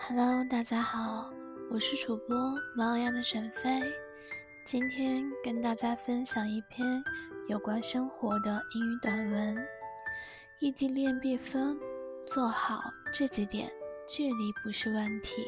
[0.00, 1.28] Hello，大家好，
[1.70, 2.36] 我是主播
[2.76, 3.82] 猫一样的沈飞，
[4.64, 7.02] 今天跟大家分享一篇
[7.48, 9.56] 有关生活的英语短文。
[10.60, 11.78] 异地恋必分，
[12.24, 12.80] 做好
[13.12, 13.70] 这几点，
[14.08, 15.42] 距离不是问题。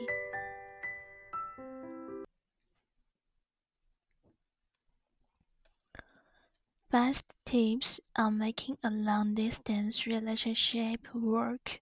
[6.90, 11.78] Best tips on making a long distance relationship work.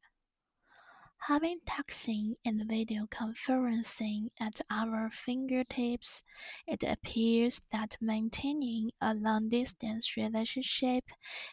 [1.29, 6.22] Having texting and video conferencing at our fingertips,
[6.66, 11.04] it appears that maintaining a long distance relationship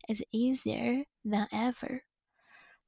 [0.08, 2.04] is easier than ever.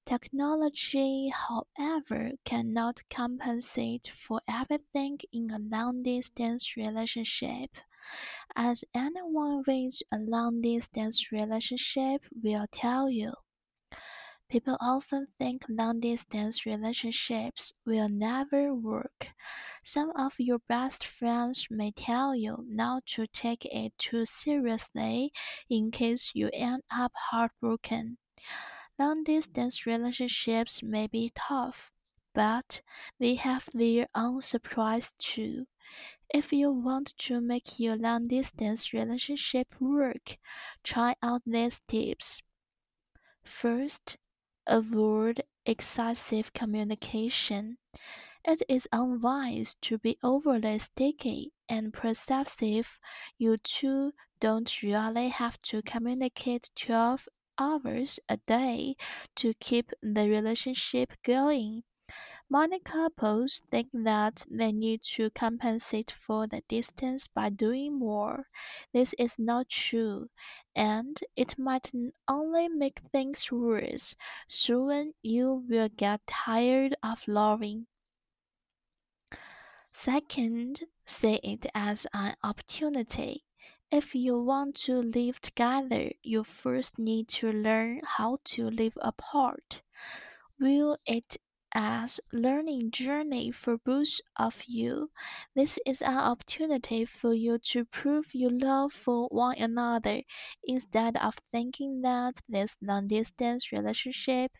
[0.05, 7.69] Technology, however, cannot compensate for everything in a long distance relationship,
[8.55, 13.33] as anyone with a long distance relationship will tell you.
[14.49, 19.31] People often think long distance relationships will never work.
[19.83, 25.31] Some of your best friends may tell you not to take it too seriously
[25.69, 28.17] in case you end up heartbroken.
[28.99, 31.91] Long distance relationships may be tough,
[32.33, 32.81] but
[33.19, 35.67] they have their own surprise too.
[36.33, 40.37] If you want to make your long distance relationship work,
[40.83, 42.41] try out these tips.
[43.43, 44.17] First,
[44.67, 47.77] Avoid excessive communication.
[48.45, 52.99] It is unwise to be overly sticky and perceptive.
[53.37, 58.95] You two don't really have to communicate 12 hours a day
[59.37, 61.83] to keep the relationship going.
[62.49, 68.47] Many couples think that they need to compensate for the distance by doing more.
[68.93, 70.29] This is not true,
[70.75, 71.91] and it might
[72.27, 74.15] only make things worse.
[74.47, 77.87] Soon you will get tired of loving.
[79.91, 83.43] Second, see it as an opportunity.
[83.91, 89.81] If you want to live together, you first need to learn how to live apart.
[90.59, 91.37] Will it
[91.73, 95.11] as learning journey for both of you.
[95.55, 100.21] This is an opportunity for you to prove your love for one another
[100.63, 104.51] instead of thinking that this long-distance relationship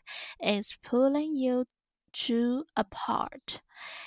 [0.42, 1.64] is pulling you
[2.12, 3.60] two apart.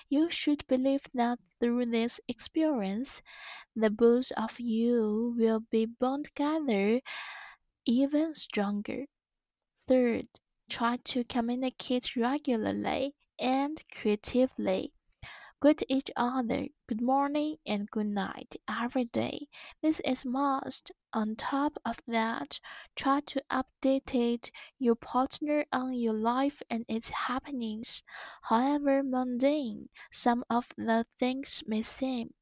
[0.10, 3.22] You should believe that through this experience,
[3.76, 7.02] the both of you will be bound together
[7.86, 9.06] even stronger.
[9.88, 10.28] Third,
[10.72, 14.94] Try to communicate regularly and creatively.
[15.60, 19.48] Greet each other good morning and good night every day.
[19.84, 20.94] This is must.
[21.12, 22.62] On top of that,
[22.96, 24.50] try to update
[24.80, 28.02] your partner on your life and its happenings.
[28.44, 32.34] However mundane some of the things may seem,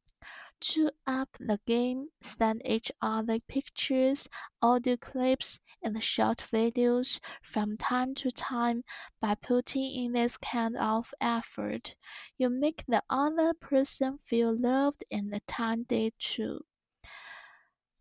[0.62, 4.28] to up the game, send each other pictures,
[4.62, 8.84] audio clips, and short videos from time to time
[9.22, 11.96] by putting in this kind of effort.
[12.38, 16.62] You make the other person feel loved and attended to.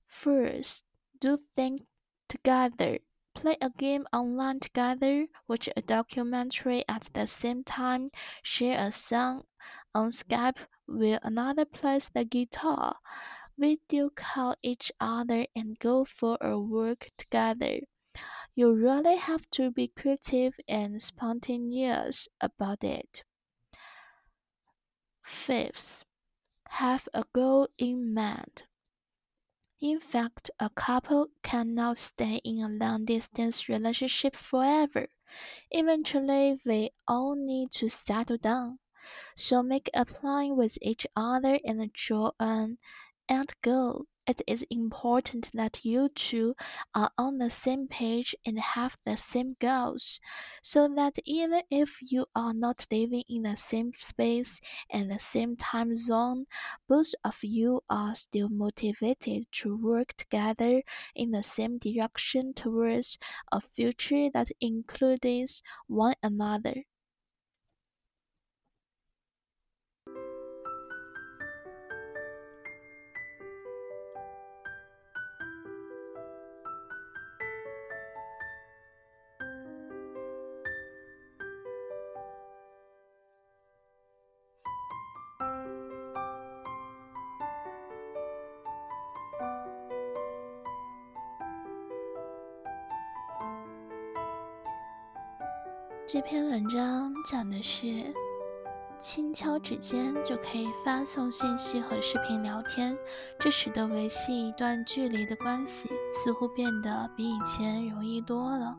[0.08, 0.84] First,
[1.20, 1.82] do things
[2.28, 2.98] together.
[3.38, 8.10] Play a game online together, watch a documentary at the same time,
[8.42, 9.44] share a song
[9.94, 12.96] on Skype will another plays the guitar.
[13.56, 17.78] Video call each other and go for a walk together.
[18.56, 23.22] You really have to be creative and spontaneous about it.
[25.22, 26.04] Fifth,
[26.70, 28.64] have a goal in mind.
[29.80, 35.08] In fact, a couple cannot stay in a long distance relationship forever.
[35.70, 38.78] Eventually, they all need to settle down.
[39.36, 42.78] So make a plan with each other and draw an
[43.28, 44.06] end goal.
[44.28, 46.54] It is important that you two
[46.94, 50.20] are on the same page and have the same goals,
[50.62, 54.60] so that even if you are not living in the same space
[54.90, 56.46] and the same time zone,
[56.88, 60.82] both of you are still motivated to work together
[61.14, 63.18] in the same direction towards
[63.50, 66.84] a future that includes one another.
[96.10, 97.86] 这篇文章讲的是
[98.98, 102.96] 轻敲指尖就可以发送信息和视频聊天，
[103.38, 108.74] 这使得维系一段距离的关系似乎变得比以前容易多了。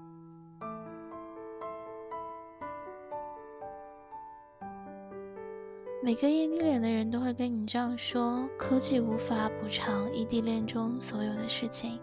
[6.01, 12.01] 每个异地恋的人都会跟你这样说：科技无法补偿异地恋中所有的事情。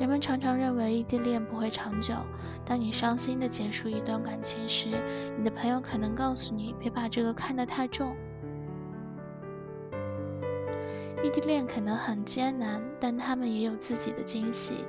[0.00, 2.14] 人们常常认为异地恋不会长久。
[2.64, 4.88] 当你伤心的结束一段感情时，
[5.36, 8.16] 你的朋友可能告诉你别把这个看得太重。
[11.22, 14.86] 异地恋可能很艰难，但他们也有自己的惊喜。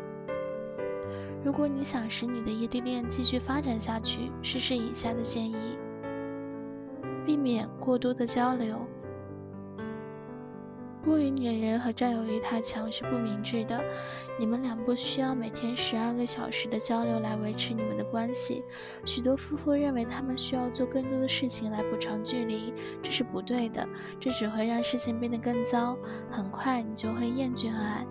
[1.43, 5.77] 如果你想使你的异地恋继续发展下去，试试以下的建议：
[7.25, 8.77] 避免过多的交流。
[11.03, 13.83] 过于粘人和占有欲太强是不明智的。
[14.39, 18.63] 你们俩不需要每天十二个小时的交流来维持你们的关系。
[19.05, 23.87] 许多夫妇认为他们需要做更多的事情来补偿距离，这是不对的。
[24.19, 25.97] 这只会让事情变得更糟。
[26.29, 28.05] 很快你就会厌倦爱。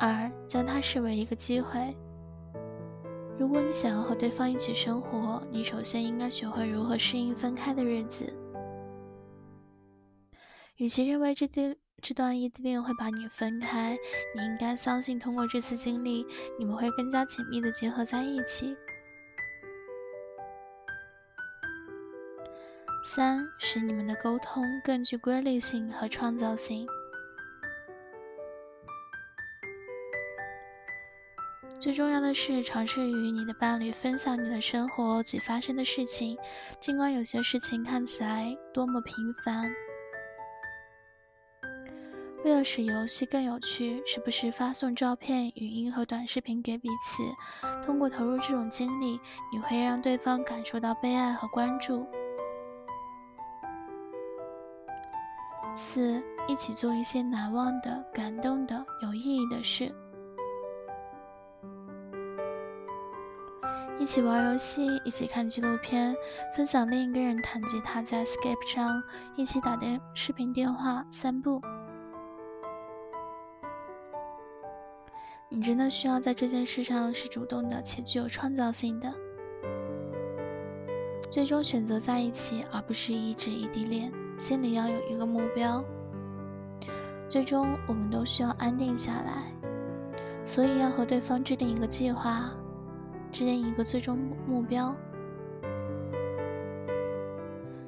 [0.00, 1.96] 二，将它视为一个机会。
[3.38, 8.32] 如果你想要和对方一起生活，你首先应该学会如何适应分开的日子。
[10.76, 13.96] 与其认为这段这段异地恋会把你分开，
[14.34, 16.26] 你应该相信通过这次经历，
[16.58, 18.76] 你们会更加紧密的结合在一起。
[23.04, 26.86] 三，使你们的沟通更具规律性和创造性。
[31.82, 36.38] 最重要的是，尝试与你的伴侣分享你的生活及发生的事情，
[36.78, 39.68] 尽管有些事情看起来多么平凡。
[42.44, 47.24] 为了使游戏更有趣，时不时发送照片、语音和短视频给彼此。
[47.84, 49.20] 通过投入这种精力，
[49.52, 52.06] 你会让对方感受到被爱和关注。
[55.74, 59.92] 四，一起做一些难忘的、感动的、有意义的事。
[64.02, 66.12] 一起玩游戏，一起看纪录片，
[66.56, 69.00] 分享另一个人弹吉他在 Skype 上，
[69.36, 71.62] 一起打电视频电话，散步。
[75.48, 79.08] 你真的需要在这件事上是主动的且具有创造性的。
[81.30, 85.80] 最终选择在一起，而不是一直异地恋，心里要有一个目标。
[87.28, 89.52] 最终，我们都需要安定下来，
[90.44, 92.52] 所以要和对方制定一个计划。
[93.32, 94.94] 制定一个最终目标。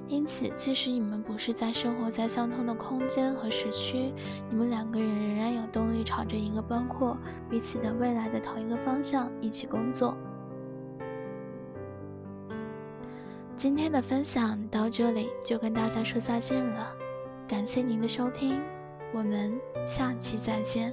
[0.07, 4.13] 因此，即使你们不是在生活在相同的空间和时区，
[4.51, 7.17] 你们两个人仍然有动力朝着一个包括
[7.51, 10.17] 彼此的未来的同一个方向一起工作。
[13.57, 16.95] 今天的分享到这里就跟大家说再见了，
[17.49, 18.61] 感谢您的收听，
[19.13, 20.93] 我们下期再见。